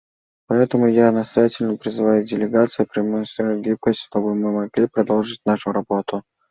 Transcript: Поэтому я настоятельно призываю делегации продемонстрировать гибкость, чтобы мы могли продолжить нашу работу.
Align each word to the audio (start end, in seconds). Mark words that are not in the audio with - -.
Поэтому 0.47 0.87
я 0.89 1.11
настоятельно 1.11 1.77
призываю 1.77 2.23
делегации 2.25 2.85
продемонстрировать 2.85 3.61
гибкость, 3.63 3.99
чтобы 3.99 4.33
мы 4.33 4.51
могли 4.51 4.87
продолжить 4.87 5.41
нашу 5.45 5.71
работу. 5.71 6.23